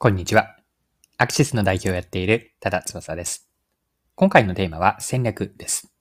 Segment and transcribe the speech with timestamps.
[0.00, 0.54] こんにちは。
[1.16, 3.50] アクシスの代表をやっている多田翼です。
[4.14, 5.92] 今回のテーマは戦略です。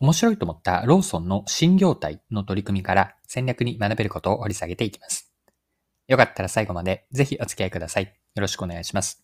[0.00, 5.30] 面白いと思ったローソンの新業態の取り組みから戦略に学べることを掘り下げていきます。
[6.08, 8.04] よかったら最後までぜひお付き合いください。
[8.04, 8.10] よ
[8.40, 9.22] ろしくお願いします。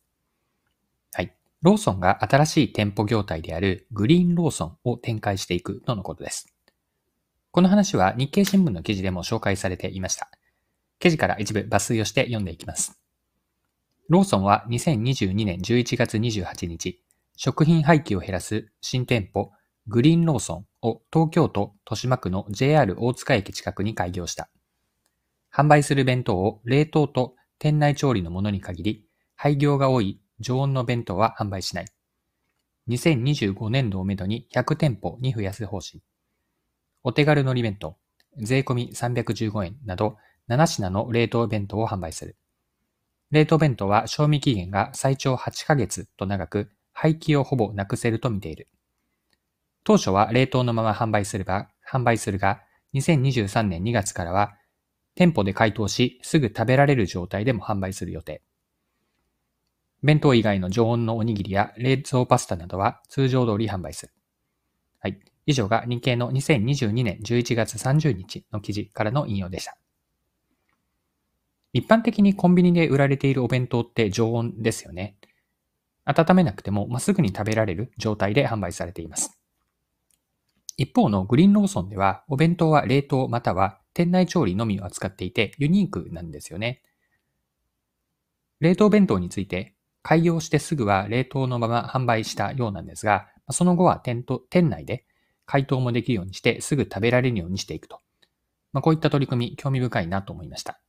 [1.15, 1.35] はい。
[1.63, 6.55] ローソンが新しい店舗業態であるグリーンローソンを展開していくとのことです。
[7.51, 10.29] この話は日経新聞の記事でも紹介されていました。
[10.99, 13.01] 記事から一部抜粋をして読んでいきます。
[14.09, 17.03] ローソンは2022年11月28日、
[17.37, 19.51] 食品廃棄を減らす新店舗
[19.89, 24.49] グリーンローソンを東京都豊島区の JR 大塚駅近くに開業した。
[25.53, 29.05] 販売する弁当を冷凍と店内調理のものに限り、
[29.35, 31.87] 廃業が多い常温の弁当は販売しない。
[32.89, 36.01] 2025年度をめどに100店舗に増やす方針。
[37.03, 37.97] お手軽のり弁当、
[38.39, 40.17] 税込み315円など
[40.49, 42.37] 7品の冷凍弁当を販売する。
[43.31, 48.69] 冷凍弁当は賞味期限が最長8ヶ月と長く、廃棄をほぼなくせると見ている。
[49.85, 52.63] 当初は冷凍のまま販売すれば、販売するが、
[52.95, 54.55] 2023年2月からは、
[55.15, 58.43] 店舗で解凍し、すぐ食べられる状態でも販売する予定。
[60.03, 64.13] 弁当以外の常温のおにぎりや冷蔵パスタなどは通常通り販売する。
[65.01, 65.19] はい。
[65.47, 69.77] 以上が日経の2022年11月30日の記事からの引用でした。
[71.77, 75.19] 一般的にコンビニで売られているお弁当って常温ですよね。
[76.07, 79.39] 温めなくても、まあ、すぐに食べられる状態で販売されています。
[80.79, 86.81] 一方のグリーンローソンでは、お弁当は冷凍または店内調理のみを扱っていてユニークなんですよね。
[88.61, 95.05] 冷凍弁当について、開業してすぐは冷凍のまま販売したようなんですが、その後は店店内で
[95.45, 98.01] 解凍もできるようにしてすぐ食べられるようにしていくと。
[98.73, 100.81] まあ、こういった取り組み、興味深いなと思いました。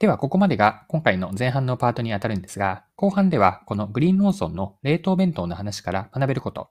[0.00, 6.70] では、ここまでが今回の前半のパートにあたるんですが、後半ではこのグリーンローソンの冷凍弁当の話から学べること、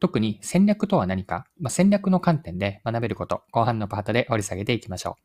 [0.00, 5.22] 特に戦略とは何か、まあ、戦略の観点で学べること、後半のパートで掘り下げていきましょう。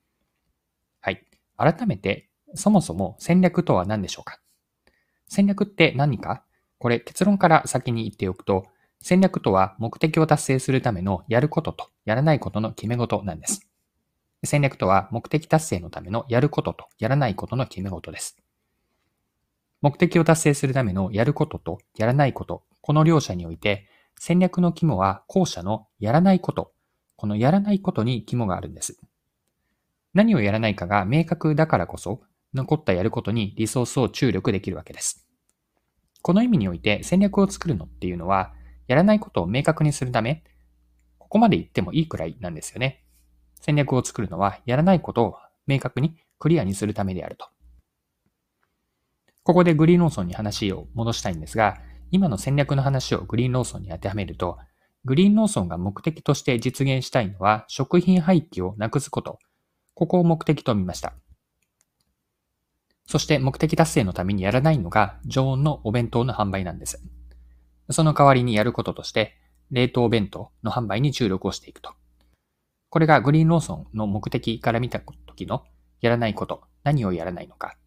[1.02, 1.26] はい。
[1.56, 4.40] 改めて、そもそも戦略とは何でしょうか？
[5.28, 6.44] 戦略って何か？
[6.78, 8.66] これ結論から先に言っておくと、
[9.02, 13.62] 戦略とは目的を達成するためのやることとやらないことの決め事なんです。
[14.44, 18.38] 戦略とは目的達成のためのやることとやらないことの決め事です。
[19.82, 23.88] 目的を達成するためのやることとやらないこと、この両者において、
[24.20, 26.74] 戦略の肝は後者のやらないこと、
[27.16, 29.00] このやらないことに肝があるんです。
[30.14, 32.22] 何をやらないかが明確だからこそ、
[32.54, 35.28] 残ったやることにリソースを注力できるわけです。
[36.22, 38.54] この意味において戦略を作るのっていうのは、
[38.88, 40.44] やらないことを明確にするため、
[41.20, 43.04] ここまで言ってもいいくらいなんですよね。
[43.68, 45.36] 戦略を作るのは、やらないことを
[45.68, 47.50] 明確にクリアにするためであると。
[49.44, 51.78] ここでグリーンローソンに話を戻したいんですが、
[52.10, 54.58] 今の戦略の話をグリーンローソンに当てはめると、
[55.04, 59.38] グリーンローソンが目的として実現したいのは食品廃棄をなくすこと。
[59.96, 61.14] ここを目的と見ました。
[63.06, 67.04] そして目的達成のためにやらないのが常温のお弁当の販売なんです。
[67.90, 69.36] その代わりにやることとして、
[69.72, 71.92] 冷凍弁当の販売に注力をしていくと。
[72.90, 75.64] これがグリーンローソンの目的から見た時の
[76.02, 77.78] やらないこと、何をやらないのか。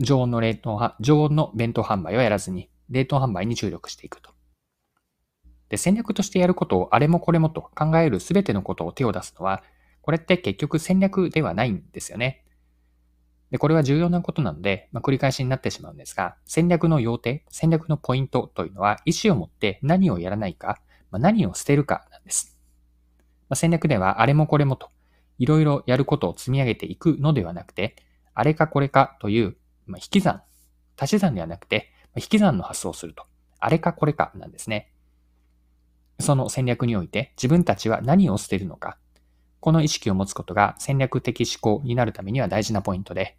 [0.00, 4.30] 常温の冷凍、常温の弁当販売をやらずに、冷凍販売に注力していくと。
[5.68, 9.62] で、戦略としてやることをあれもこれもと考えるすべてのことを手を出すのは、
[10.00, 12.44] これって結局戦略ではないんですよね。
[13.50, 22.51] で、これは重要なことなので、まあ、繰り返しになってしまうんですが、戦略の要点、戦略のポイントというのは、意思を持って何をやらないか、まあ、何を捨てるかなんです。
[23.52, 24.88] ま、戦略ではあれもこれもと、
[25.38, 27.96] いろいろやることを積み上げていくのではなくて、
[28.32, 30.40] あれかこれかという、ま、引き算、
[30.98, 33.24] 足し算ではなくて、引き算の発想をすると、
[33.60, 34.90] あれかこれかなんですね。
[36.18, 38.96] その戦略において自分たちは何を捨てるのか、
[39.60, 43.36] この意識を持つことが戦略的思考になるためには大事なポイントで、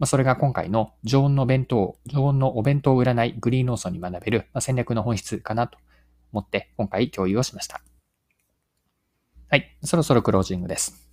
[0.00, 5.78] ま、それが今回の常温の弁当、常温のお弁当を売らないグリーンノーソンに学べる、戦略の本質かなと
[6.32, 7.80] 思って今回共有をしました。
[9.54, 11.08] はい、そろそろクロージングです。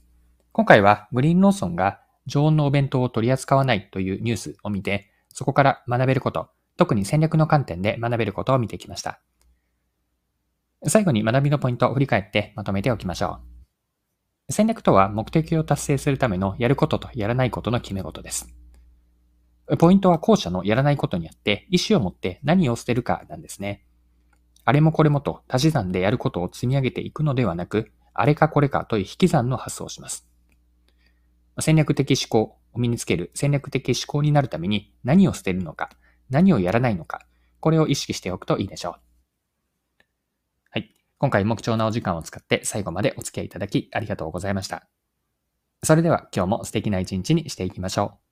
[0.51, 9.21] 今回はグリーンローソンが常温のお弁当を取り扱わないというニュースを見て、そこから学べること、特に戦略の観点で学べることを見てきました。
[10.87, 13.41] 最後に学びのポイントを振り返ってまとめておきましょ
[14.49, 14.51] う。
[14.51, 18.51] 戦略とは目的を達成するためのやることとやらないことの決め事です。
[19.77, 23.85] ポイントは後者のやらないことにあって、意思を持って何を捨てるかなんですね。
[24.65, 30.27] あれもこれもと足し算でやることを積み上げていくのではなく、あれかこれかという引き算の発想をします。
[31.59, 35.89] 戦略的思考、を身につける戦略的思考になるために何を捨てるのか、
[36.29, 37.25] 何をやらないのか、
[37.59, 38.93] これを意識しておくといいでしょう。
[40.71, 40.95] はい。
[41.17, 44.87] 今回も貴重なお時間を使って最後までお付き合いいただきありがとうございました。
[45.83, 48.30] それでは今日も素敵な一日にしていきましょう。